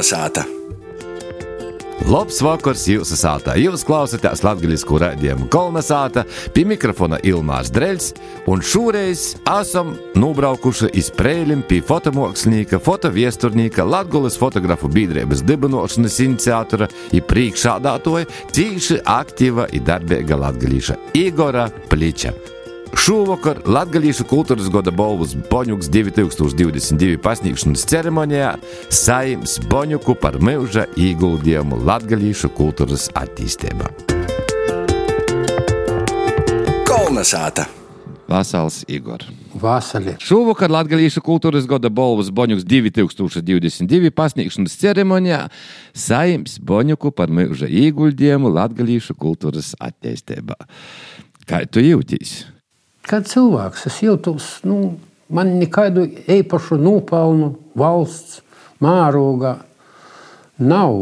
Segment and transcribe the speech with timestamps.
[0.00, 0.46] Kolnesāta!
[2.08, 3.52] Labs vakars jūsu sātā.
[3.60, 6.22] Jūs klausāties latviešu rādījumu kolonizāta,
[6.56, 8.06] pie mikrofona Ilmārs Dreļs,
[8.48, 17.26] un šoreiz esam nobraukuši iz Prēlim pie fotomākslinieka, fotoviesturnieka, Latvijas fotografu biedrības dibinošanas iniciatora un
[17.34, 22.32] priekšādātoja tīši aktīva un darbīga latgalīša Igora Pliča.
[22.98, 28.54] Šovakar Latvijas kultūras gada balvas Boņuks 2022 pasniegšanas ceremonijā
[28.90, 33.90] saimts Boņuku par mūža ieguldījumu Latvijas kultūras attīstībā.
[36.90, 37.70] Kolnesāta!
[38.30, 39.24] Vasals Igor.
[39.58, 40.14] Vasarī.
[40.22, 45.40] Šovakar Latvijas kultūras gada balvas Boņuks 2022 pasniegšanas ceremonijā
[45.94, 50.58] saimts Boņuku par mūža ieguldījumu Latvijas kultūras attīstībā.
[51.50, 52.49] Kā tu jūties?
[53.10, 54.76] Kā cilvēks, es jūtos, nu,
[55.34, 58.36] man nekādu īpašu nopelnu valsts
[58.78, 59.56] mārogā
[60.62, 60.94] nav.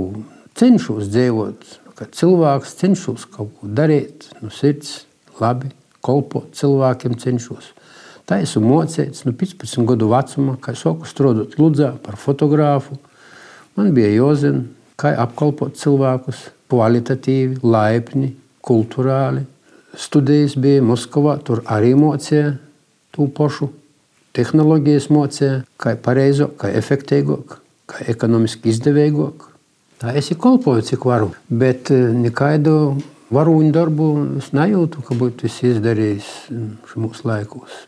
[0.57, 1.67] Cenšos dzīvot,
[1.99, 5.03] kā cilvēks, cenšos kaut ko darīt, no sirds,
[5.37, 5.69] labi,
[6.01, 7.69] kolpot cilvēkiem, cenšos.
[8.25, 12.97] Tā esmu mocīts no 15 gadu vecuma, kad sāku strādāt Ludzā par fotogrāfu.
[13.77, 14.65] Man bija jāzina,
[14.97, 18.33] kā apkalpot cilvēkus kvalitatīvi, laipni,
[18.65, 19.45] kultūrāli
[19.97, 22.57] studijas bija Moskavā, tur arī mocīja
[23.15, 23.71] to pašu.
[24.37, 27.59] Tehnoloģijas mocīja, kā pareizo, kā efektīvāk,
[27.91, 29.49] kā ekonomiski izdevīgāk.
[29.99, 32.75] Tā es kolpoju, cik varu, bet nekādu
[33.35, 36.29] varoņu darbu es nejūtu, ka būtu izdarījis
[36.93, 37.85] šos laikos.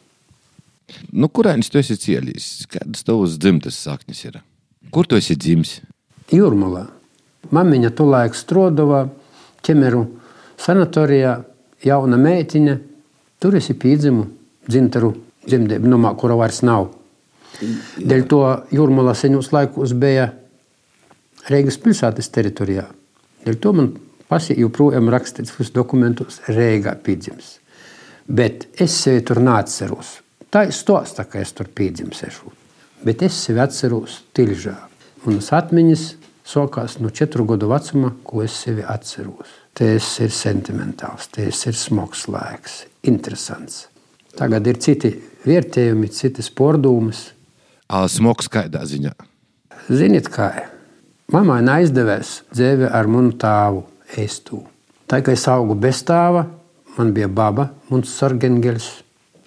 [1.13, 2.49] Nu, kurienes tu esi cieļījis?
[2.73, 4.41] Kādas tavas dzimtas saknes ir?
[4.91, 5.79] Kur tu esi dzimis?
[6.35, 6.89] Jūrmalā.
[7.55, 9.05] Mamiņa to laiku strodovā,
[9.67, 10.03] ķemeru
[10.61, 11.39] sanatorijā,
[11.85, 12.77] jauna meitiņa.
[13.41, 14.27] Tur es piedzimu
[14.69, 15.15] dzintaru
[15.47, 16.91] dzimtību, nomā, kura vairs nav.
[17.61, 18.43] Dēļ to
[18.75, 20.31] jūrmalā senos laikos bija
[21.51, 22.85] Reigas pilsētas teritorijā.
[23.47, 23.91] Dēļ to man
[24.31, 27.57] pasi joprojām rakstīts visus dokumentus Reigā piedzims.
[28.29, 30.19] Bet es sevi tur neatceros.
[30.51, 32.53] Tā ir stosta, ka es tur piedzimsešu.
[33.07, 34.77] Bet es sevi atceros tilžā.
[35.27, 36.05] Un atmiņas
[36.47, 39.60] sākās no četru gadu vecuma, ko es sevi atceros.
[39.79, 43.87] Tas ir sentimentāls, tas ir smags laiks, interesants.
[44.37, 45.13] Tagad ir citi
[45.47, 47.31] vērtējumi, citas pārdomas.
[47.91, 49.15] Smags kādā ziņā?
[49.91, 50.51] Ziniet, kā
[51.33, 53.85] mammai neizdevies dzīve ar manu tēvu
[54.21, 54.61] ēstu.
[55.11, 56.45] Tā kā es augu bez tēva,
[56.99, 58.91] man bija baba, mums sargeņģelis,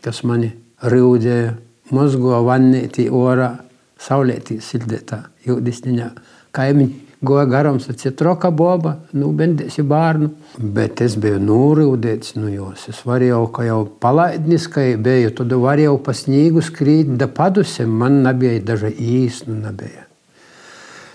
[0.04, 0.52] kas mani
[0.92, 1.54] rūdēja,
[1.96, 3.54] mozgo vannītī orā,
[4.02, 6.10] saulētī sildētā, jūdisniņā,
[6.56, 10.30] kaimiņi goja garām, sacīja, troka boba, nu, bendēsi bērnu.
[10.76, 12.88] Bet es biju nūrūdēts no nu, jos.
[12.92, 18.22] Es varēju, ka jau palaidnis, ka biju, tad varēju pa sniegu skrīt, da padusiem man
[18.28, 20.08] nebija daža īsnu nebija.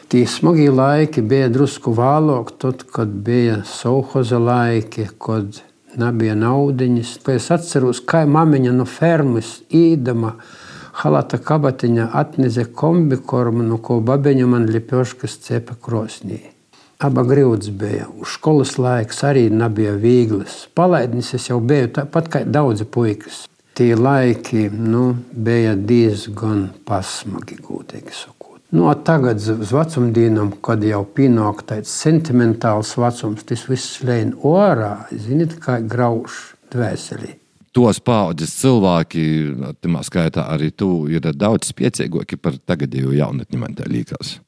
[0.09, 5.61] Tie smagi laiki bija drusku vēlāk, tad, kad bija sauhoza laiki, kad
[6.01, 7.19] nebija naudiņas.
[7.35, 10.39] Es atceros, kā mamiņa no fermas īdama,
[10.99, 16.41] halata kabatiņā atnese kombikormu, no ko babeņa man lipjoškas cepa krosnī.
[16.99, 18.09] Aba grūts bija.
[18.19, 20.65] Uz skolas laiks arī nebija viegls.
[20.75, 23.45] Palaidnis es jau biju tāpat kā daudzi puikas.
[23.79, 28.59] Tie laiki nu, bija diezgan pasmagi, gudīgi sakot.
[28.75, 35.61] Nu, tagad uz vecumdienām, kad jau pienāk tāds sentimentāls vecums, tas viss lēn orā, ziniet,
[35.63, 37.39] kā grauž dvēselī
[37.79, 39.25] tos paudzes cilvēki,
[39.79, 44.39] tā skaitā arī tu, ir daudz spēcīgāki par tagadējo jaunatni, man tā liekas,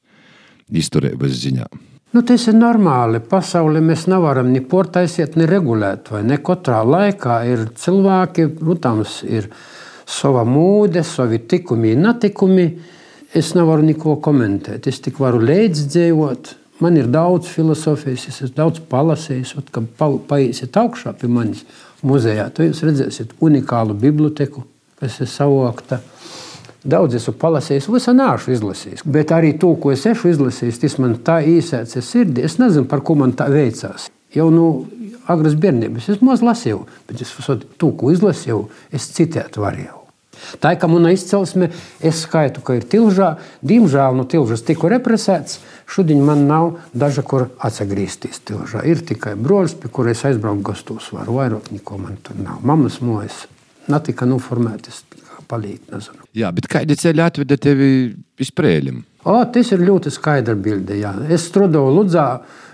[0.71, 1.69] izturības ziņā.
[2.11, 3.21] Nu, tas ir normāli.
[3.23, 6.11] Pasaulē mēs nevaram ni portaisiet, ni regulēt.
[6.27, 9.47] Ne katrā laikā ir cilvēki, protams, ir
[10.11, 12.67] sava mūde, savi tikumi, netikumi.
[13.31, 14.91] Es nevaru neko komentēt.
[14.91, 16.57] Es tik varu līdzdzīvot.
[16.81, 19.53] Man ir daudz filozofijas, es esmu daudz palasījis.
[19.75, 19.89] Kad
[20.29, 21.67] paiesiet augšā pie manis,
[22.07, 22.49] muzejā.
[22.55, 24.65] Tad jūs redzēsiet unikālu biblioteku,
[25.01, 26.01] kas ir savokta.
[26.81, 29.05] Daudz esmu palasījis, visu nāšu izlasījis.
[29.05, 32.47] Bet arī to, ko es esmu izlasījis, tas man tā īsēts sirdī.
[32.49, 34.09] Es nezinu, par ko man tā veicās.
[34.33, 37.35] Jau no nu, agras bērnības es maz lasīju, bet es
[37.77, 38.63] to, ko izlasīju,
[38.97, 40.00] es citēt varēju.
[40.63, 41.71] Tā ir mana izcelsme,
[42.01, 43.35] es skaitu, ka ir tilžā.
[43.67, 45.61] Diemžēl no tilžas tiku represēts.
[45.91, 48.85] Šodien man nav daža, kur atgriezties tilžā.
[48.87, 51.11] Ir tikai broļs, pie kuras aizbraukt gastos.
[51.15, 52.61] Varu vairāk neko man tur nav.
[52.63, 53.47] Mammas mojas
[53.91, 55.05] netika noformētas.
[55.51, 55.89] Palīt.
[56.39, 57.87] Jā, bet kādi ceļi atveda tevi
[58.39, 59.01] izprēļiem?
[59.27, 60.95] O, tas ir ļoti skaidra bilde.
[61.01, 61.11] Jā.
[61.27, 62.27] Es strādāju Ludzā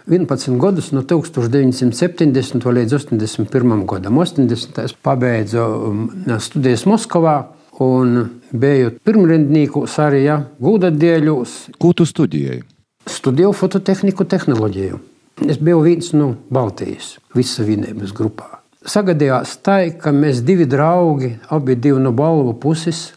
[0.06, 4.20] 11 gadus no 1970 līdz 81 gadam.
[4.22, 4.78] 80.
[4.84, 6.04] es pabeidzu um,
[6.38, 7.38] studijas Moskavā.
[7.84, 8.23] Un
[8.56, 11.58] biju pirmrindnieku arī ja, gūda dēļos.
[11.76, 12.62] Ko tu studēji?
[13.06, 14.99] studēju fototehniku tehnoloģiju.
[15.46, 18.62] Es biju viens no Baltijas vissavienības grupā.
[18.87, 23.11] Sagadījās tā, ka mēs divi draugi, abi divi no balvu puses,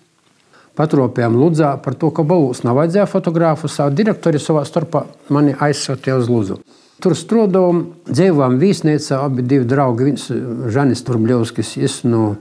[0.80, 3.70] patropējām Ludzā par to, ka balvos nav vajadzēja fotografu.
[3.70, 6.60] Savu direktori savā starpā mani aizsūtīja uz Lūdzu.
[7.00, 10.26] Tur strādājām, dzīvojām viesnīcā, abi divi draugi, viens
[10.74, 12.34] Žanis Turbļovskis, es no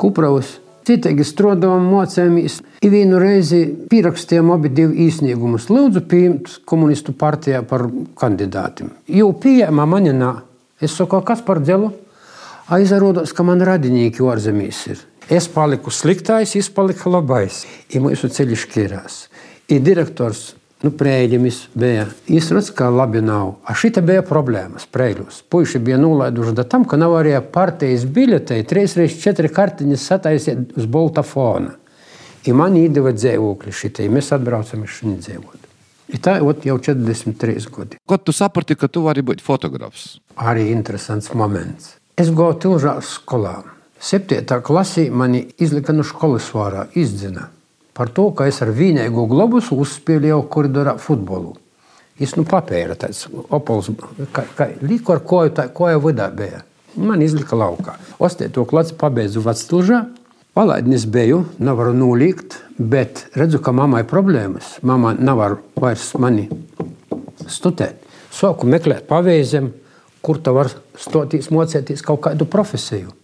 [0.00, 0.58] Kupravas.
[0.82, 2.58] Citīgi strādājām, mācījāmies.
[2.82, 4.72] Vienu reizi pierakstījām abi
[5.06, 5.68] īsniegumus.
[5.70, 7.86] Lūdzu, pieņemt komunistu partijā par
[8.18, 8.90] kandidātiem.
[9.06, 10.32] Jau pieejamā manā.
[10.82, 11.92] Es saku, kas par dzelu?
[12.72, 15.04] Aizrādās, ka man radinieki ārzemēs ir.
[15.30, 17.62] Es paliku sliktais, viņš palika labais.
[17.94, 19.18] Ir mūsu ceļš kērās.
[19.70, 20.52] Ir direktors
[20.82, 23.52] Nu, Prēļimis bija izsmeļs, ka labi nav.
[23.70, 25.44] A šita bija problēmas prēļos.
[25.52, 31.22] Puiši bija nolaiduši da tam, ka nav arī partijas biļetei 3x4 kartiņas sataisiet uz bolta
[31.22, 31.76] fona.
[32.42, 34.08] I man iedeva dzīvokļi šitai.
[34.10, 35.70] Mēs atbraucam uz šī dzīvokļa.
[36.12, 38.02] I tā ot, jau 43 gadi.
[38.08, 40.16] Kad tu saprati, ka tu vari būt fotografs?
[40.34, 41.94] Arī interesants moments.
[42.18, 43.60] Es gāju Tilžās skolā.
[44.02, 47.46] Septietā klasī mani izlika no skolas vārā, izdzina
[47.94, 51.54] par to, ka es ar vienīgo globusu uzspēlēju koridorā futbolu.
[52.22, 53.90] Es nu papēra tāds opols,
[54.34, 56.62] kā, kā līdz ar koju, tā koja vidā bija.
[56.96, 57.96] Man izlika laukā.
[58.20, 60.02] Ostēto klasi pabeidzu Vectulžā.
[60.52, 64.74] Palaidnis biju, nevaru nolikt, bet redzu, ka mammai problēmas.
[64.84, 66.44] Mamma nevar vairs mani
[67.48, 68.04] studēt.
[68.32, 69.70] Sāku meklēt paveizēm,
[70.20, 70.68] kur tu var
[71.00, 73.16] stoties, mocēties kaut kādu profesiju.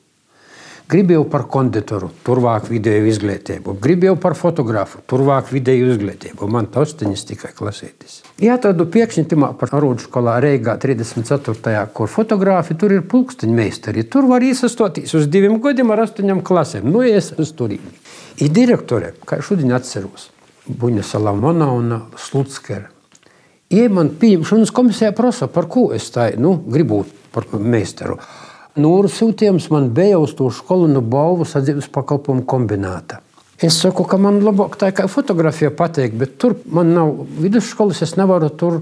[0.88, 6.49] Gribēju par konditoru, turvāk vidēju izglītību, gribēju par fotografu, turvāk vidēju izglītību.
[6.49, 8.23] Man tas taņas tikai klasētis.
[8.40, 11.82] Jā, tādu piekšņitimā par arodu skolā Reigā 34.
[11.93, 14.06] kur fotografi, tur ir pulksteņu meistari.
[14.08, 16.88] Tur var iesastoties uz diviem gadiem ar astoņām klasēm.
[16.88, 17.93] Nu, es uz turīni.
[18.40, 20.31] Ir direktore, kā šodien atceros,
[20.69, 22.88] Buņa Salamona un Slutskera.
[23.69, 27.05] Ja man pieņemšanas komisijā prasa, par ko es tā nu, gribu
[27.35, 28.17] par meistaru.
[28.76, 33.23] Nūru sūtījums man bija uz to skolu no balvu sadzīves pakalpojumu kombināta.
[33.59, 38.15] Es saku, ka man labāk tā kā fotografija patīk, bet tur man nav vidusskolas, es
[38.15, 38.76] nevaru tur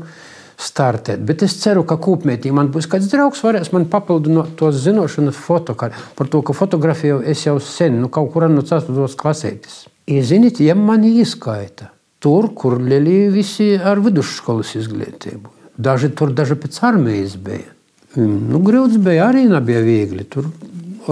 [0.60, 1.22] startēt.
[1.24, 5.96] Bet es ceru, ka kūpmētī man būs kāds draugs, varēs man papildināt tos zināšanas fotokar,
[6.16, 9.08] par to, ka fotografiju es jau sen, nu kaut kur no 4.
[9.16, 9.86] klasētis.
[10.12, 11.90] I ziniet, ja mani izskaita
[12.20, 15.52] tur, kur lielī visi ar vidusskolas izglītību.
[15.76, 17.75] Daži tur, daži pēc armijas bija.
[18.16, 20.24] Nu, grūts bija arī nebija viegli.
[20.24, 20.48] Tur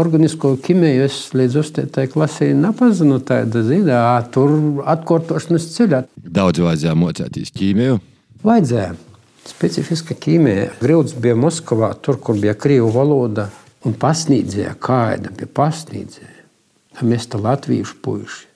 [0.01, 4.01] organisko ķīmiju es līdz uztētai klasē nepazinu tādu zinā,
[4.35, 6.05] tur atkārtošanas ceļā.
[6.17, 7.99] Daudz vajadzēja mocēties ķīmiju?
[8.45, 8.95] Vajadzēja.
[9.45, 10.71] Specifiska ķīmija.
[10.81, 13.51] Grūts bija Moskavā, tur, kur bija krievu valoda
[13.85, 16.33] un pasniedzēja, kāda bija pasniedzēja.
[17.05, 18.54] Mēs te latviešu puiši.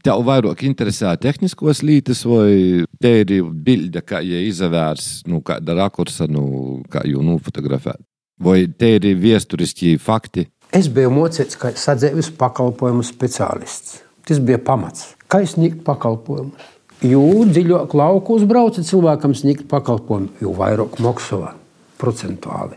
[0.00, 6.28] Tev vairāk interesē tehniskos lietas, vai te ir bilde, kā jau izavērs, nu, kāda rakursa,
[6.30, 8.00] nu, kā jau nofotografēt?
[8.40, 10.46] Vai te ir viesturiski fakti?
[10.72, 13.98] Es biju mocīts kā sadzīves pakalpojumu speciālists.
[14.24, 15.16] Tas bija pamats.
[15.28, 16.68] Kā sniegt pakalpojumus?
[17.04, 21.54] Jo dziļāk lauku uzbrauca cilvēkam sniegt pakalpojumu, jo vairāk maksā
[22.00, 22.76] procentuāli.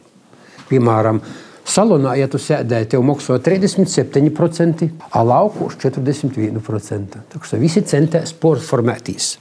[0.70, 1.20] Piemēram,
[1.64, 7.22] Salonā, ja tu sēdēji, tev maksā 37%, a laukos 41%.
[7.32, 9.38] Tā kā visi centās porformētīs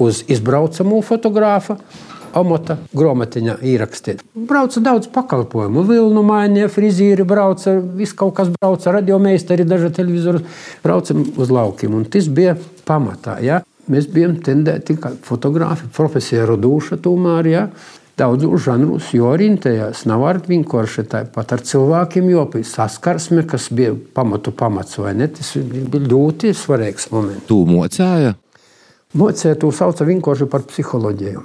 [0.00, 1.76] uz izbraucamo fotogrāfu.
[2.30, 4.20] Amata grāmatiņā ierakstīt.
[4.46, 5.82] Brauca daudz pakalpojumu.
[5.88, 10.44] Vilnu mainīja, frizīri brauca, viss kaut kas brauca, radiomeistari, daži televizori.
[10.84, 11.96] Braucam uz laukiem.
[11.98, 12.54] Un tas bija
[12.86, 13.40] pamatā.
[13.42, 13.64] Ja?
[13.90, 17.50] Mēs bijām tendēti, ka fotografi profesija raduša tomēr.
[17.50, 17.64] Ja?
[18.20, 20.04] Daudzos žanros orientējās.
[20.10, 25.28] Nav arī vienkārši tāpat ar cilvēkiem, jo saskarsme, kas bija pamatu pamats, vai ne?
[25.32, 27.48] Tas bija ļoti svarīgs moments.
[27.48, 28.34] Tu mocēji?
[29.20, 31.42] Mocēju to sauca vienkārši par psiholoģiju.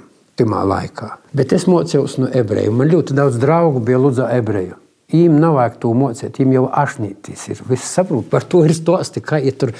[1.36, 2.74] Bet es mocījos no ebreju.
[2.76, 4.76] Man ļoti daudz draugu bija Lūdzu ebreju.
[5.12, 7.62] Viņam nav vajag to mocīt, viņam jau ašnītīs ir.
[7.70, 9.72] Viss saprot, par to ir stosti, kā ja tur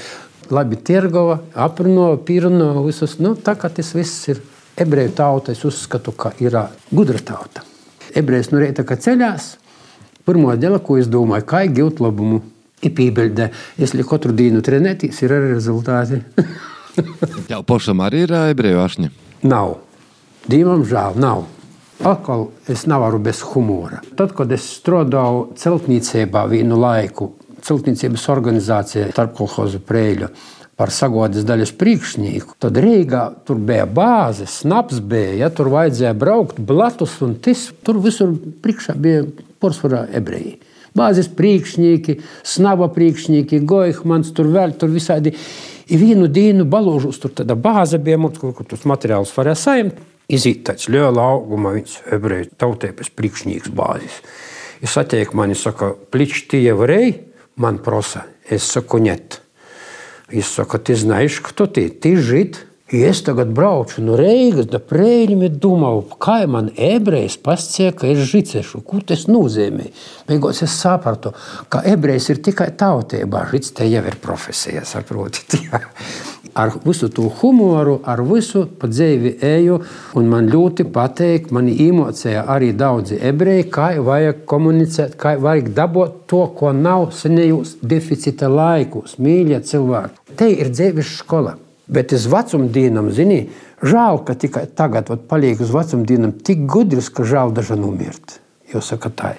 [0.54, 3.18] labi tirgova, aprunā, pirno, visus.
[3.20, 4.40] Nu, tā kā tas viss ir
[4.76, 6.56] ebreju tauta, es uzskatu, ka ir
[6.90, 7.64] gudra tauta.
[8.16, 9.56] Ebrejs no rīta ceļās.
[10.26, 12.40] Pirmā dēļa, ko es domāju, kā iegūt labumu,
[12.82, 13.50] ir pībeļdē.
[13.78, 16.22] Es li katru dienu trenēties, ir arī rezultāti.
[17.50, 19.12] Tev pašam arī ir ebreju ašņi?
[19.46, 19.76] Nav.
[20.50, 21.46] Dievam žēl, nav.
[22.06, 24.02] Atkal es nevaru bez humora.
[24.18, 27.30] Tad, kad es strādāju celtniecībā vienu laiku,
[27.64, 30.28] celtniecības organizācijā starp kolhozu prēļu,
[30.76, 32.56] par sagodas daļas priekšnieku.
[32.60, 37.70] Tad Rīgā tur bija bāze, snaps bija, ja tur vajadzēja braukt blakus un tis.
[37.84, 39.24] Tur visur priekšā bija
[39.62, 40.58] porcelāna ebreji.
[40.96, 45.34] Bāzes priekšnieki, snaba priekšnieki, Goihmans, tur vēl tur visādi.
[45.86, 50.04] I vienu dienu balūžus tur tāda bāze bija, mums, kur, kur tos materiālus varēja saņemt.
[50.32, 54.18] Izīt tāds liela auguma, viņš ebreju tautības priekšnieks bāzis.
[54.82, 57.20] Es attieku mani, saka, pliči tie varēja,
[57.62, 58.26] man prosa.
[58.50, 59.45] Es saku, net.
[60.31, 61.89] Es saku, ты знаешь, кто ты?
[61.89, 62.65] Ты жид.
[62.91, 68.09] Ja es tagad braucu no Reigas, da prēļiem ir domāju, kā man ebrejs pascie, ka
[68.11, 69.85] es žicēšu, ko tas nozīmē.
[70.27, 71.31] Beigās es sapratu,
[71.71, 75.55] ka ebrejs ir tikai tautībā, žits te jau ir profesija, saprotat.
[76.56, 79.80] ar visu to humoru, ar visu pa dzīvi eju,
[80.16, 86.42] man ļoti patīk, man īmocēja arī daudzi ebreji, kā vajag komunicēt, kā vajag dabūt to,
[86.56, 90.36] ko nav senējos deficita laikos, mīļie cilvēki.
[90.36, 91.56] Te ir dzīves skola.
[91.86, 93.44] Bet es vecumdienam, zini,
[93.84, 98.40] žēl, ka tikai tagad paliek uz vecumdienam tik gudrs, ka žēl daža nomirt.
[98.72, 99.36] Jo saka tā.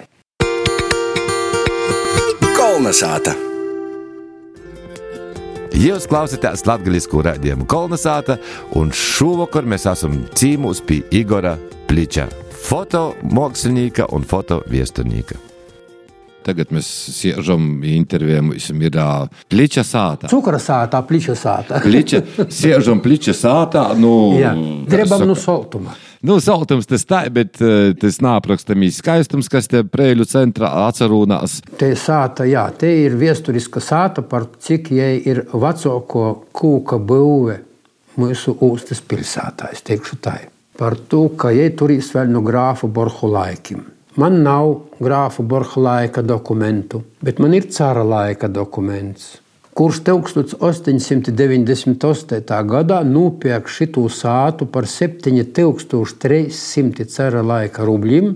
[2.56, 3.47] Kolnesāta!
[5.78, 8.34] Jūs klausāties Latvijas rādījumu kolonizāta,
[8.74, 11.52] un šovakar mēs esam cīmūs pie Igora
[11.86, 12.24] Pliča,
[12.66, 15.38] fotomākslinieka un fotoviesturnieka.
[16.42, 18.98] Tagad mēs sēžam intervijā, mums ir
[19.52, 20.26] pliča sāta.
[20.32, 21.78] Cukura sāta, pliča sāta.
[21.86, 23.86] pliča, sēžam pliča sāta.
[23.94, 24.56] Nu, Jā,
[24.90, 25.94] gribam no saltuma.
[26.26, 31.60] Nu, saltums tas tā, bet uh, tas nāprakstamīs skaistums, kas te prēļu centrā atcerūnās.
[31.78, 37.60] Te sāta, jā, te ir viesturiska sāta, par cik jai ir vecāko kūka būve
[38.18, 40.40] mūsu ūstas pilsētā, es teikšu tā.
[40.78, 43.86] Par to, ka jai turīs vēl no grāfu Borhu laikim.
[44.18, 49.36] Man nav grāfu Borha laika dokumentu, bet man ir cara laika dokuments,
[49.77, 52.67] kurš 1898.
[52.69, 58.35] gadā nopirka šitu sātu par 7300 cara laika rubļiem.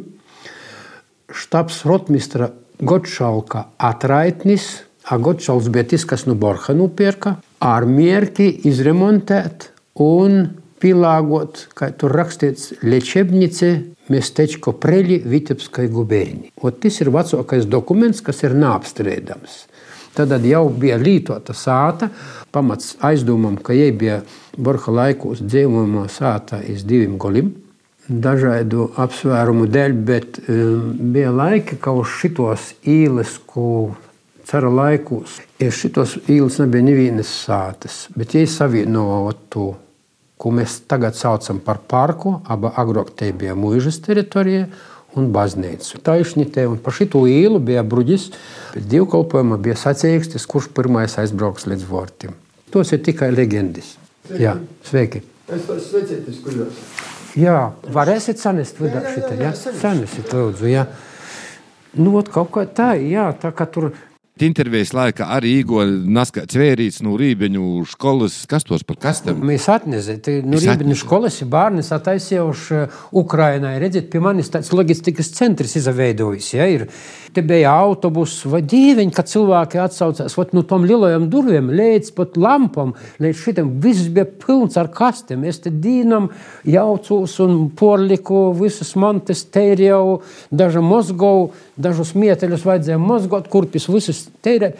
[1.27, 9.71] Štabs rotmistra Gotšalka atraitnis, a Gotšals bija tas, kas no Borha nopirka, ar mierki izremontēt
[10.03, 10.49] un
[10.81, 13.69] pielāgot, kā tur rakstīts, lečebnice
[14.13, 16.51] местечко Прелі Vitebskai gubernijai.
[16.61, 19.53] O tas ir vecākais dokuments, kas ir neapstrīdams.
[20.12, 22.10] Tad jau bija lītota sāta,
[22.52, 24.20] pamats aizdomam, ka jai bija
[24.56, 27.52] Borha laikos dzīvojumā sāta iz diviem golim.
[28.08, 33.94] Dažādu apsvērumu dēļ, bet um, bija laiki, ka uz šitos īles, ko
[34.48, 39.70] cara laikos, ir šitos īles nebija nevienas sātas, bet jai savienoja to
[40.42, 44.66] ko mēs tagad saucam par parku, aba agrāk te bija mūžas teritorija
[45.18, 46.00] un baznīca.
[46.04, 48.30] Taisnītē un pa šito īlu bija bruģis,
[48.74, 52.36] bet divkalpojumā bija sacīkstis, kurš pirmais aizbrauks līdz vortim.
[52.72, 53.96] Tos ir tikai leģendas.
[54.40, 55.24] Jā, sveiki!
[55.52, 56.84] Es varu sveicēties, kur jūs?
[57.36, 57.56] Jā,
[57.92, 59.50] varēsiet sanest vidā šitā, jā?
[59.56, 60.86] Sanesiet, lūdzu, jā.
[61.98, 63.90] Nu, kaut kā tā, jā, tā kā tur
[64.40, 68.42] intervijas laikā arī Igor Naskats vērīts no Rībeņu skolas.
[68.48, 69.42] Kas tos par kastām?
[69.44, 73.74] Mēs atnezam, no Rībeņu skolas ir bērnis attaisījuši uh, Ukrainai.
[73.82, 76.52] Redziet, pie manis tāds loģistikas centrs izveidojis.
[76.56, 76.88] Ja, ir.
[77.32, 82.36] Te bija autobus vai dīviņi, kad cilvēki atsaucās vat, no tom lielajām durvīm līdz pat
[82.36, 82.92] lampam,
[83.24, 83.70] līdz šitam.
[83.84, 85.46] Viss bija pilns ar kastiem.
[85.48, 86.28] Es te dīnam
[86.68, 90.20] jaucos un porliku visas mantas tērjau,
[90.52, 93.88] dažu mozgovu, dažus mieteļus vajadzēja mozgot, kurpis
[94.22, 94.78] visas tērēt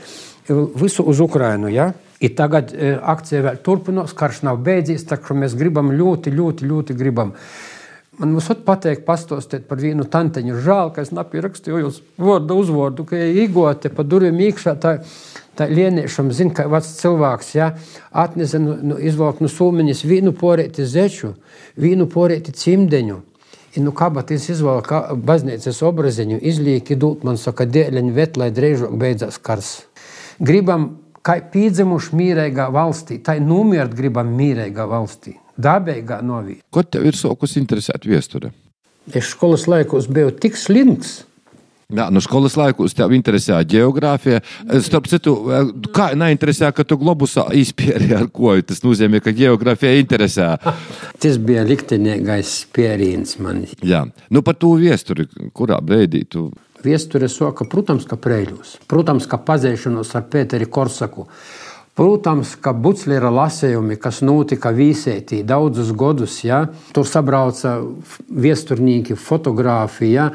[0.75, 1.69] visu uz Ukrajinu.
[1.69, 1.93] Ja?
[2.21, 6.67] I tagad e, akcija vēl turpinās, karš nav beidzies, tā kā mēs gribam ļoti, ļoti,
[6.67, 7.33] ļoti gribam.
[8.21, 10.61] Man visot patīk pastostēt par vienu tanteņu.
[10.63, 14.77] Žēl, ka es nepirakstīju jūs vārdu uzvārdu, ka igote pa durvīm iekšā.
[14.79, 14.99] Tā,
[15.59, 17.73] tā lieniešam zina, ka vecs cilvēks ja,
[18.13, 21.35] atnesa nu, nu, izvalk no sūmiņas vīnu porēti zeču,
[21.81, 23.19] vīnu porēti cimdeņu.
[23.73, 29.39] I nu kabatas izvēlēja baznīcas obraziņu, izlīki dūt man saka, dēļaņu vet, lai drīzāk beidzās
[29.41, 29.71] kars.
[30.43, 30.91] Gribam,
[31.25, 36.61] kā pīdzimuši mīrīgā valstī, tai numirt gribam mīrīgā valstī, dabīgā novīt.
[36.71, 38.53] Ko tev ir sokus interesēt viesture?
[39.09, 41.23] Es skolas laikos biju tik slinks,
[41.93, 44.41] Jā, no skolas laikos tev interesēja geogrāfija.
[44.85, 45.35] Starp citu,
[45.93, 48.55] kā neinteresē, ka tu globusā izpēri ar ko?
[48.65, 50.49] Tas nozīmē, ka geogrāfija interesē.
[51.21, 53.67] Tas bija liktenīgais spēriens man.
[53.85, 56.49] Jā, nu par to viesturi, kurā brīdī tu.
[56.83, 58.79] Viesture soka, protams, ka preļos.
[58.91, 61.29] Protams, ka pazīšanos ar Pēteri Korsaku.
[61.95, 66.65] Protams, ka Buclera lasījumi, kas notika Vīsētī daudzus gadus, ja,
[66.97, 67.77] tur sabrauca
[68.33, 70.09] viesturnīki, fotogrāfi.
[70.15, 70.31] Ja,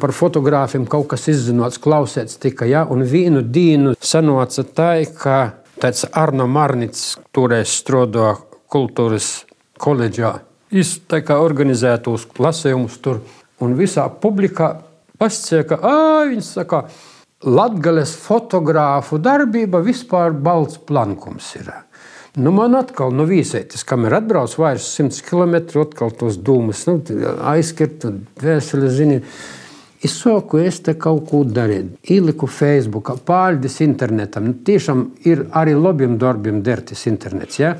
[0.00, 2.70] par fotogrāfiem kaut kas izzināts, klausēts tikai.
[2.72, 2.84] Ja?
[2.90, 5.38] Un vienu dienu sanāca tā, ka
[5.82, 8.38] tāds Arno Marnits toreiz strādāja
[8.72, 9.44] kultūras
[9.82, 10.38] koledžā.
[10.72, 13.20] Viņš organizētos lasījumus tur,
[13.60, 14.74] un visā publikā
[15.20, 15.96] pascieka, ka
[16.30, 16.86] viņš saka,
[17.42, 21.72] Latgales fotogrāfu darbība vispār balts plankums ir.
[22.38, 26.94] Nu, man atkal, nu, vīsētis, kam ir atbraucis vairs 100 km, atkal tos dūmus nu,
[27.50, 28.06] aizskirt,
[28.40, 29.18] vēseli zini.
[30.02, 31.92] Es saku, es te kaut ko darīju.
[32.10, 34.48] Ieliku Facebook, pārdis internetam.
[34.48, 37.60] Nu, tiešām ir arī labiem darbiem dertis internets.
[37.60, 37.76] Ja?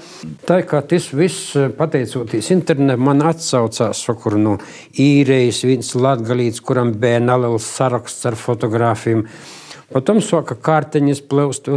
[0.47, 4.55] Tā kā tas viss, pateicoties internetam, man atsaucās sakur, no
[5.03, 9.27] īrijas viens latgalīts, kuram bija neliels saraksts ar fotogrāfiem.
[9.91, 11.73] Potom saka kārtiņas plēst.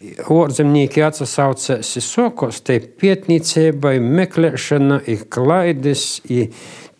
[0.00, 6.54] Orzemnieki atsaucās sokos, te pietnīcībai, meklēšana, ir klaides, ir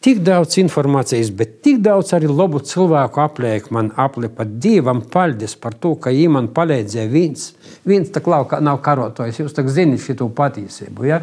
[0.05, 5.79] tik daudz informācijas, bet tik daudz arī labu cilvēku apliek man aplipa Dievam paldies par
[5.81, 7.09] to, ka viņi man palīdzēja.
[7.09, 7.49] Viens,
[7.89, 11.09] viens tā klaukā nav karotojis, jūs tak zinat šito patiesību.
[11.09, 11.23] Ja?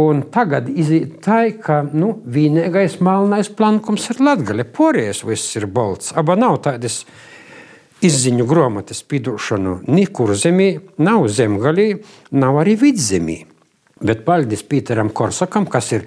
[0.00, 4.70] Un tagad iziet tā, ka nu, vienīgais melnais plankums ir latgaļa.
[4.72, 6.14] Porijas viss ir bolts.
[6.16, 7.02] Aba nav tādas
[8.04, 11.92] izziņu grāmatas pidošanu nekur zemī, nav zemgalī,
[12.30, 13.38] nav arī vidzemī.
[13.98, 16.04] Bet paldies Pīteram Korsakam, kas ir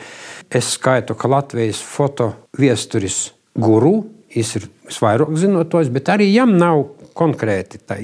[0.51, 4.01] Es skaitu, ka Latvijas foto viesturis guru,
[4.35, 6.81] viņš ir visvairāk zinotos, bet arī jam nav
[7.15, 7.95] konkrēti tā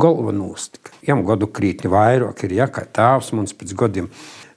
[0.00, 0.94] galvenūstika.
[1.04, 4.08] Jam godu krītni vairāk ir, ja kā tēvs mums pēc godiem.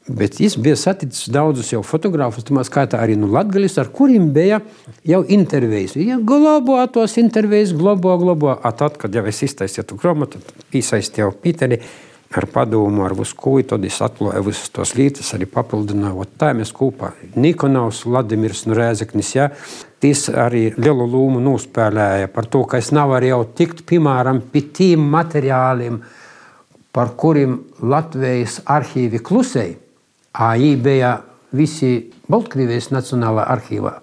[0.06, 4.60] Bet viņš bija saticis daudzus jau fotogrāfus, tā skaitā arī nu latgaļus, ar kuriem bija
[5.02, 5.96] jau intervijas.
[5.98, 8.54] Ja globo tos intervijas, globo.
[8.54, 11.80] A tad, kad jau es iztaisīju to grāmatu, piesaistīju Pīteri,
[12.38, 16.28] ar padomu, ar ko, tad es atklāju visas tos lietas, arī papildināju.
[16.38, 17.14] Tā mēs kopā.
[17.36, 19.48] Nikonaus, Vladimirs un Rēzeknis, ja,
[20.04, 25.10] tas arī lielu lūmu nospēlēja par to, ka es nevaru jau tikt, piemēram, pie tiem
[25.16, 25.98] materiāliem,
[26.94, 29.80] par kuriem Latvijas arhīvi klusēja.
[30.40, 31.18] AI bija
[31.56, 33.94] visi Baltkrievijas Nacionālā arhīvā.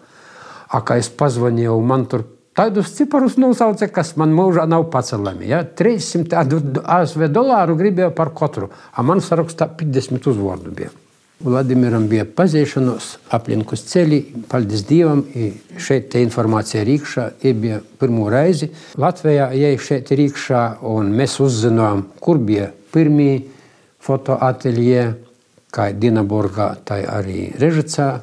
[0.73, 5.47] A, kā es pazvanīju, man tur Tādus ciparus nosauca, kas man mūžā nav pacelami.
[5.49, 5.62] Ja?
[5.65, 10.91] 300 ASV dolāru gribēja par katru, a man sarakstā 50 uzvārdu bija.
[11.43, 14.21] Vladimiram bija pazīšanos, aplinkus ceļi,
[14.52, 15.25] paldies Dievam,
[15.80, 18.69] šeit te informācija ir iekšā, bija pirmo reizi
[19.00, 23.47] Latvijā, ja šeit ir iekšā, un mēs uzzinām, kur bija pirmie
[24.04, 25.09] fotoateljē,
[25.73, 28.21] kā Dinaburgā, tā arī Režicā,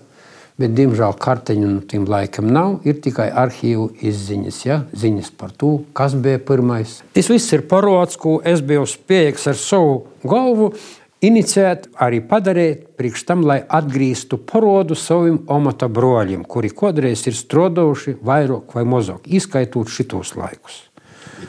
[0.59, 2.79] bet, diemžēl, karteņu no tiem laikam nav.
[2.87, 4.81] Ir tikai arhīvu izziņas, ja?
[4.91, 6.99] ziņas par to, kas bija pirmais.
[7.15, 10.73] Tas viss ir parots, ko es biju spējīgs ar savu galvu.
[11.19, 18.15] Iniciēt, arī padarīt, priekš tam, lai atgrieztu porodu saviem omata broļiem, kuri kādreiz ir strādājuši
[18.23, 20.85] vairāk vai mazāk, izskaitot šitos laikus.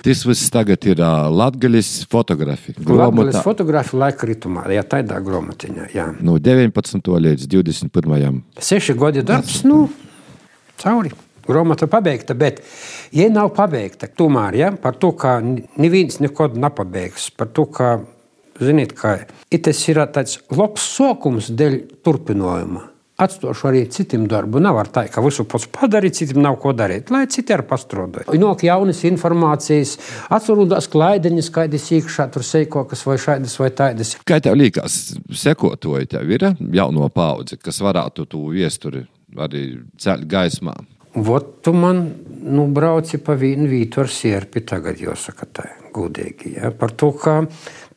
[0.05, 1.01] Tas viss tagad ir
[1.31, 2.77] Latvijas fotografija.
[2.87, 5.91] Latvijas fotografija laika ritumā, ja tādā grāmatiņā.
[6.25, 7.11] No 19.
[7.27, 8.41] līdz 21.
[8.61, 9.87] Seši gadi darbs, nu,
[10.81, 11.13] cauri.
[11.51, 12.61] Grāmata pabeigta, bet,
[13.17, 17.97] ja nav pabeigta, tomēr ja, par to, ka neviens neko nepabeigs, par to, ka,
[18.61, 19.17] ziniet, ka
[19.51, 22.90] tas ir tāds labs sokums dēļ turpinājuma
[23.25, 24.61] atstāšu arī citiem darbu.
[24.63, 27.13] Nav tā, ka visu pats padarīt, citiem nav ko darīt.
[27.13, 28.37] Lai citi ar pastrādāju.
[28.41, 29.97] Nāk jaunas informācijas,
[30.33, 34.15] atcerās klaidiņas, kādas iekšā tur seikokas vai šādas vai tādas.
[34.29, 35.01] Kā tev liekas,
[35.43, 39.05] sekotoji tev ir jauno paudzi, kas varētu to viesturi
[39.39, 39.67] arī
[40.01, 40.75] celt gaismā?
[41.15, 42.05] Vot tu man
[42.43, 46.55] nu, brauci pa vienu vītu ar sierpi, tagad jāsaka tā, gudīgi.
[46.61, 46.71] Ja?
[46.71, 47.41] Par to, ka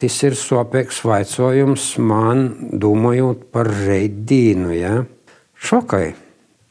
[0.01, 4.73] tas ir sopīgs vaicojums man, domājot par reidīnu.
[4.73, 4.95] Ja?
[5.53, 6.07] Šokai.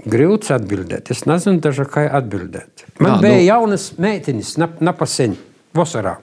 [0.02, 1.12] Grūts atbildēt.
[1.14, 2.88] Es nezinu, dažā kā atbildēt.
[2.98, 3.46] Man Jā, bija nu...
[3.46, 5.37] jaunas meitenes, napaseņ,
[5.78, 6.16] vasarā,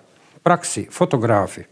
[0.43, 1.69] praksī, fotografija.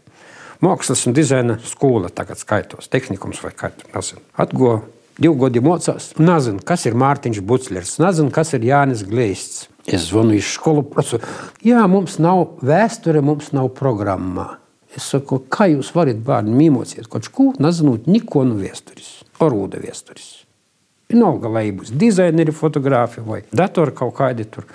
[0.64, 4.24] Mākslas un dizaina skola tagad skaitos, tehnikums vai kā tur nezinu.
[4.40, 4.72] Atgo
[5.18, 6.12] divu gadu mocās.
[6.18, 9.66] Nezinu, kas ir Mārtiņš Buclers, nezinu, kas ir Jānis Gleists.
[9.88, 11.20] Es zvanu uz skolu, prasu,
[11.64, 14.58] jā, mums nav vēsture, mums nav programmā.
[14.96, 20.28] Es saku, kā jūs varat bērnu mīmociet kaut ko, nezinot neko no vēstures, orūda vēstures.
[21.08, 24.68] Vienalga, lai būs dizaineri, fotografi vai datori kaut kādi tur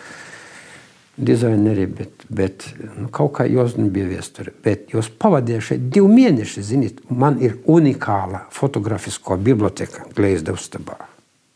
[1.25, 2.65] dizaineri, bet, bet
[2.97, 4.53] nu, kaut kā jūs nebija viesture.
[4.63, 10.99] Bet jūs pavadījāt šeit divi mēneši, ziniet, man ir unikāla fotografisko biblioteka Gleizda uzstabā.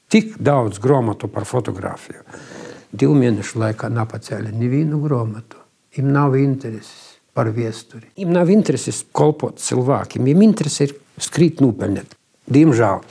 [0.08, 2.24] Tik daudz grāmatu par fotografiju.
[2.98, 5.60] Divu mēnešu laikā nepacēla nevienu grāmatu.
[5.98, 8.08] Viņam nav intereses par viesturi.
[8.16, 12.16] Viņam nav intereses kolpot cilvēkiem, viņam interese ir skrīt nopelnīt.
[12.48, 13.04] Diemžēl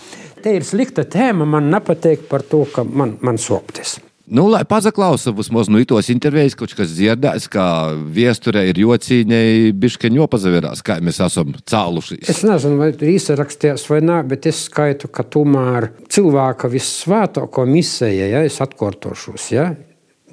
[0.42, 1.44] te ir slikta tēma.
[1.56, 3.98] Man nepatīk par to, ka man, man sopties.
[4.26, 10.26] Nu, lai pazaklausa vismaz no itos intervijas, kaut kas dzirdēs, ka viesturē ir jocīņai biškeņo
[10.32, 12.24] pazaverās, kā mēs esam cālušies.
[12.32, 18.26] Es nezinu, vai tur īsarakstījās vai nē, bet es skaitu, ka tomēr cilvēka vissvētāko misija,
[18.32, 19.68] ja es atkārtošos, ja,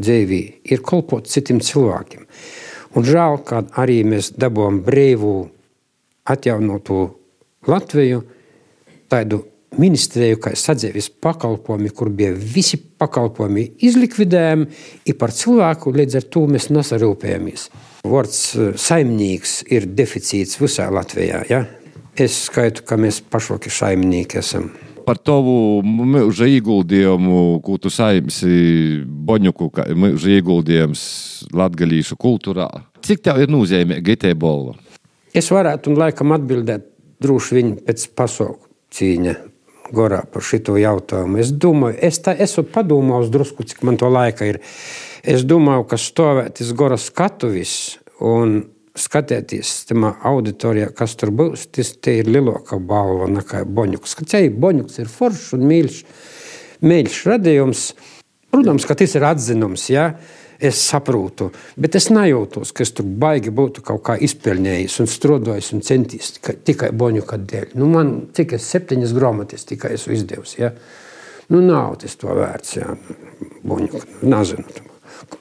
[0.01, 0.41] dzīvī,
[0.73, 2.25] ir kolpot citiem cilvēkiem.
[2.97, 5.35] Un žēl, ka arī mēs dabūjām brīvu,
[6.33, 7.03] atjaunotu
[7.69, 8.23] Latviju
[9.11, 9.43] tādu
[9.79, 14.67] ministriju, kā sadzīves pakalpojumi, kur bija visi pakalpojumi izlikvidējami,
[15.09, 17.67] ir par cilvēku, līdz ar to mēs nesarūpējamies.
[18.09, 21.43] Vārds eh, saimnieks ir deficīts visā Latvijā.
[21.49, 21.63] Ja?
[22.19, 24.69] Es skaitu, ka mēs pašoki saimnieki esam.
[25.03, 29.67] Par tavu mūža ieguldījumu, ko tu saimsi Boņuku,
[29.99, 31.03] mūža ieguldījums
[31.51, 32.69] latgalīšu kultūrā.
[33.03, 34.77] Cik tev ir nozīmīga itē bolva?
[35.35, 36.85] Es varētu un laikam atbildēt
[37.23, 39.33] droši vien pēc pasauku cīņa
[39.93, 41.39] gorā par šito jautājumu.
[41.41, 44.61] Es domāju, es tā esmu padomājis drusku, cik man to laika ir.
[45.23, 47.75] Es domāju, ka stāvēt iz goras skatuvis
[48.23, 48.63] un
[48.99, 54.17] skatieties tajā auditorijā, kas tur būs, tas ir lielāka balva nekā boņuks.
[54.19, 56.01] Ka ceļš boņuks ir foršs un mīļš,
[56.85, 57.87] mīļš radījums.
[58.53, 59.87] Protams, ka tas ir atzinums.
[59.89, 60.11] Ja?
[60.59, 65.73] Es saprotu, bet es nejūtos, ka es tur baigi būtu kaut kā izpelnījis un strādājis
[65.75, 67.73] un centies tikai, tikai boņu dēļ.
[67.79, 70.61] Nu, man es septiņas grāmatas tikai esmu izdevusi.
[70.61, 70.73] Ja?
[71.49, 72.77] Nu, nav tas to vērts.
[72.79, 72.95] Ja?
[73.63, 74.91] Boņu, nezinu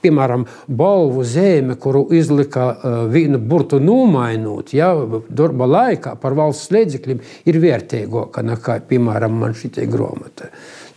[0.03, 4.93] piemēram, balvu zeme, kuru izlika uh, vienu burtu nomainot, ja,
[5.29, 10.53] darba laikā par valsts līdzekļiem, ir vērtīgāka nekā, piemēram, man šī grāmata.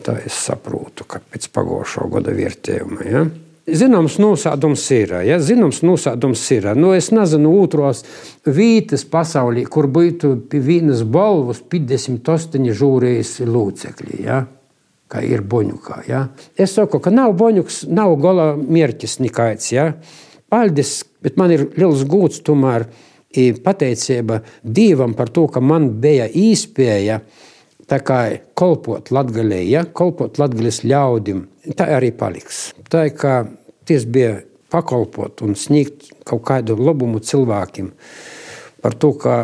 [0.06, 3.10] Tā es saprotu, ka pēc pagājušā gada vērtējuma.
[3.10, 3.26] Ja.
[3.66, 5.16] Zināms, nosādums ir.
[5.26, 5.40] Ja?
[5.42, 6.68] Zināms, nosādums ir.
[6.78, 8.04] Nu, es nezinu, otros
[8.46, 14.22] vītas pasaulī, kur būtu vienas balvas 58 žūrijas locekļi.
[14.28, 14.44] Ja?
[15.12, 16.04] kā ir boņukā.
[16.10, 16.28] Ja?
[16.58, 19.72] Es saku, ka nav boņuks, nav gala mērķis nekāds.
[19.74, 19.92] Ja?
[20.52, 22.88] Paldies, bet man ir liels gūts tomēr
[23.66, 27.20] pateicība Dievam par to, ka man bija īspēja
[27.92, 28.20] tā kā
[28.58, 29.86] kolpot latgaļai, ja?
[29.86, 31.46] kolpot latgaļas ļaudim.
[31.78, 32.70] Tā arī paliks.
[32.92, 33.44] Tā kā
[33.86, 34.40] tas bija
[34.74, 37.92] pakalpot un sniegt kaut kādu labumu cilvēkiem
[38.82, 39.36] par to, ka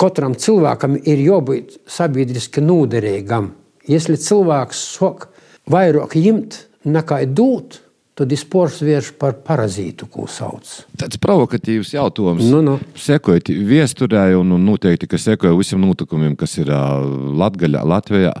[0.00, 3.50] katram cilvēkam ir jābūt sabiedriski noderīgam
[3.90, 5.28] ja cilvēks sok
[5.70, 7.80] vairāk ņemt nekā dot,
[8.18, 10.68] tad ir spors vērš par parazītu, ko sauc.
[11.00, 12.44] Tāds provokatīvs jautājums.
[12.52, 12.76] Nu, nu.
[12.98, 18.34] Sekojot viesturē un, un noteikti, ka sekoja visiem notikumiem, kas ir Latgaļā, Latvijā.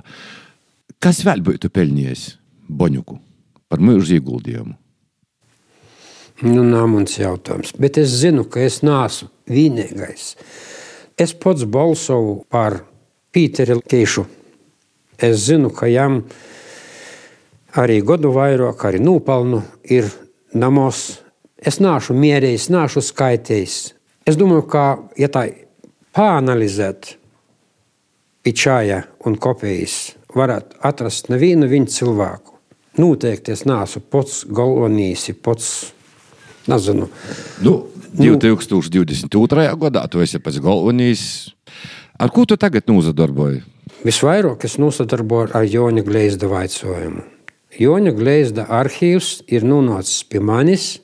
[1.00, 2.26] Kas vēl būtu pelnījis
[2.68, 3.16] Boņuku
[3.70, 4.76] par mūža ieguldījumu?
[6.40, 7.72] Nu, nav mans jautājums.
[7.76, 10.34] Bet es zinu, ka es neesmu vienīgais.
[11.20, 12.80] Es pats balsoju par
[13.30, 14.24] Pīteru Keišu
[15.20, 16.22] es zinu, ka jām
[17.78, 20.08] arī godu vairāk, arī nopelnu ir
[20.54, 21.20] namos.
[21.60, 23.76] Es nāšu mierējis, nāšu skaitījis.
[24.28, 24.84] Es domāju, ka,
[25.20, 25.44] ja tā
[26.16, 27.14] pāanalizēt
[28.46, 32.56] pičāja un kopijas, varētu atrast nevienu viņu cilvēku.
[33.00, 35.68] Noteikti es neesmu pats galvenīs, pats
[36.68, 37.10] nezinu.
[37.64, 37.74] Nu,
[38.16, 39.66] 2022.
[39.84, 41.24] gadā tu esi pats galvenīs.
[42.20, 43.68] Ar ko tu tagad nozadarbojies?
[44.00, 47.26] Visvairāk es nosadarboju ar Joņa Gleizda vaicojumu.
[47.78, 50.96] Joņa Gleizda arhīvs ir nonācis pie manis,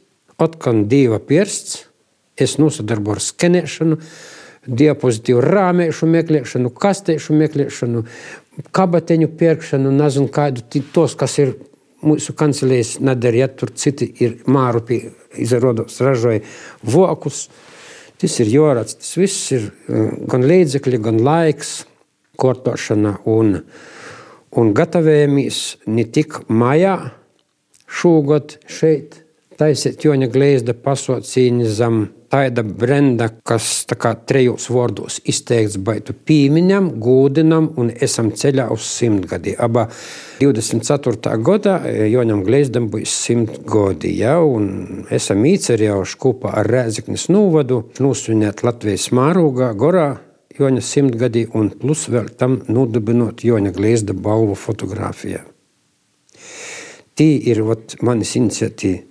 [0.42, 1.85] atkal dieva pirksts.
[2.37, 3.96] Es nosadarboju ar skenēšanu,
[4.66, 8.02] diapozitīvu rāmēšanu, meklēšanu, kastēšanu, meklēšanu,
[8.76, 11.55] kabateņu pirkšanu, nezinu, kādu tos, kas ir
[12.05, 15.00] mūsu kancelēs nedarīja, tur citi ir māru pie
[15.40, 16.42] izrādos ražoja
[16.83, 17.46] vokus.
[18.20, 21.79] Tas ir jorats, tas viss ir eh, gan līdzekļi, gan laiks
[22.40, 23.61] kortošana un,
[24.57, 26.97] un gatavojamies ne tik mājā
[27.87, 29.23] šogad šeit
[29.57, 36.90] taisīt Joņa Glēzda pasaucīni zem tāda brenda, kas tā kā trejos vārdos izteikts baitu pīmiņam,
[37.01, 39.55] gūdinam un esam ceļā uz simtgadi.
[39.57, 39.87] Aba
[40.42, 41.37] 24.
[41.47, 41.79] gadā
[42.11, 49.09] Joņam Glēzdam būs simt gadi, ja, un esam īcerējuši kopā ar Rēziknis nūvadu nosvinēt Latvijas
[49.16, 50.11] mārūgā, gorā
[50.57, 55.42] Joņa simtgadī un plus vēl tam nodibinot Joņa Glēzda balvu fotografijā.
[57.16, 59.03] Tī ir ot, manis iniciatīva.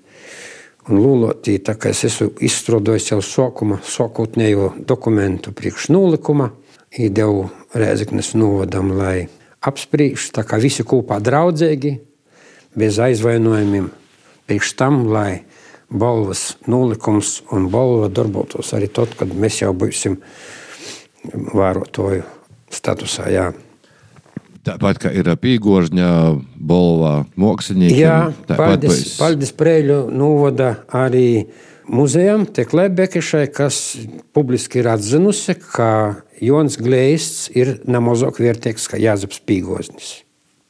[0.85, 6.51] Un lūlotī, tā kā es esmu izstrādājis jau sākuma, sākotnējo dokumentu priekš nolikuma,
[6.93, 9.25] ideju Rēzeknes novadam, lai
[9.65, 11.95] apspriež, tā kā visi kopā draudzīgi,
[12.77, 13.89] bez aizvainojumiem,
[14.45, 15.41] priekš tam, lai
[15.89, 20.19] balvas nolikums un balva darbotos arī tad, kad mēs jau būsim
[21.33, 22.23] vērotoju
[22.73, 23.29] statusā.
[23.33, 23.51] Jā.
[24.65, 26.09] Tāpat kā ir pīgožņa
[26.57, 27.99] balvā māksliniekiem.
[27.99, 28.17] Jā,
[28.49, 29.17] paldies, būs...
[29.19, 31.45] paldies Prēļu novada arī
[31.85, 33.77] muzejam Teklēbekešai, kas
[34.33, 35.89] publiski ir atzinusi, ka
[36.41, 40.15] Jons Gleists ir nemazāk vērtīgs kā Jāzeps Pīgoznis.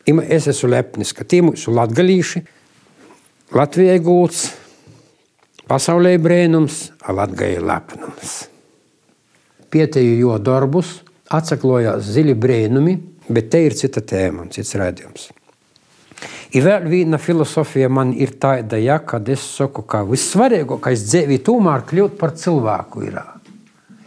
[0.06, 2.44] Es esmu lepnis, ka tie mūsu latgalīši
[3.56, 4.50] Latvijai gūts,
[5.70, 8.36] pasaulē brēnums, a Latgai lepnums
[9.76, 11.02] pieteju jo darbus,
[11.36, 12.96] atsaklojās ziļi brēnumi,
[13.28, 15.34] bet te ir cita tēma un cits redzējums.
[16.56, 21.84] Ir vēl viena filozofija man ir tāda, ja, kad es saku, ka vissvarīgākais dzīvē tomēr
[21.90, 23.18] kļūt par cilvēku ir.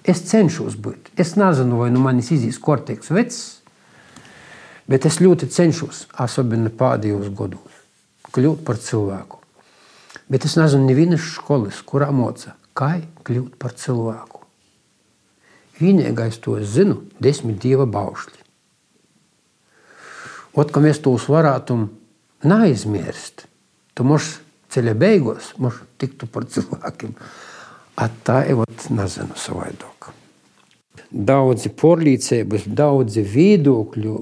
[0.09, 1.11] Es cenšos būt.
[1.20, 3.42] Es nezinu, vai nu manis izīs korteks vecs,
[4.88, 7.85] bet es ļoti cenšos, asabina pēdējos gados,
[8.33, 9.42] kļūt par cilvēku.
[10.33, 12.94] Bet es nezinu nevienas skolas, kurā moca, kā
[13.28, 14.38] kļūt par cilvēku.
[15.78, 18.44] Vienīgais to es zinu, desmit dieva baušļi.
[20.58, 21.76] Ot, ka mēs tos varētu
[22.48, 23.44] neaizmirst,
[23.94, 24.38] tu mums
[24.72, 27.14] ceļa beigās mums tiktu par cilvēkiem.
[28.26, 28.62] Tā ir,
[28.94, 30.12] nezinu, savādāk.
[31.08, 34.14] Daudzi porlīdzības, daudzi viedokļu,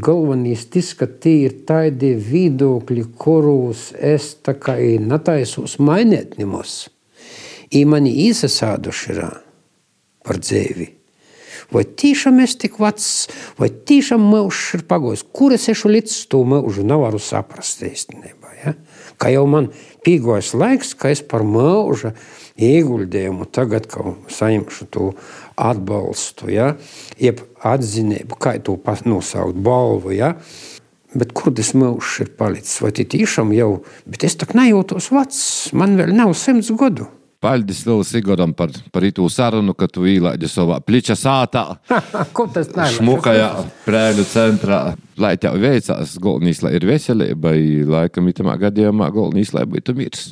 [0.00, 6.86] galvenais tas, ka tie ir tādi viedokļi, kurus es tā kā netaisos mainīt nemos.
[7.74, 9.24] I mani īsasāduši ir
[10.30, 10.86] par dzīvi.
[11.70, 16.42] Vai tiešām es tik vecs, vai tiešām mūžs ir pagājis, kur es ešu līdz to
[16.46, 18.54] mūžu, nevaru saprast īstenībā.
[18.64, 18.74] Ja?
[19.20, 19.68] Kā jau man
[20.06, 22.14] pīgojas laiks, ka es par mūža
[22.60, 23.86] ieguldījumu tagad
[24.32, 25.12] saņemšu to
[25.60, 26.72] atbalstu, ja?
[27.20, 30.16] jeb atzinību, kā to nosaukt balvu.
[30.16, 30.34] Ja?
[31.14, 32.80] Bet kur tas mūžs ir palicis?
[32.82, 33.70] Vai tiešām jau,
[34.06, 35.40] bet es tā nejūtos vecs,
[35.74, 37.10] man vēl nav simts gadu.
[37.40, 41.62] Paldies Lielus Igoram par, par itu sarunu, ka tu īlaidi savā pliča sātā.
[42.36, 42.90] Ko tas nē?
[42.98, 43.48] Šmukajā
[43.86, 44.80] prēļu centrā.
[45.20, 47.54] Lai tev veicās, galvenais, lai ir veselība,
[47.96, 50.28] laikam itamā gadījumā galvenais, lai būtu mirs.